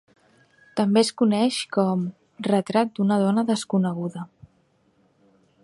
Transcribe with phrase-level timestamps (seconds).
[0.79, 2.07] També es coneix com
[2.49, 4.27] "Retrat d'una dona desconeguda".